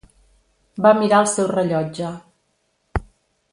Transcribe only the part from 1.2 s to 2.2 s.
el seu rellotge.